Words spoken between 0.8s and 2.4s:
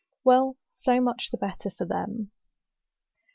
much the better for them.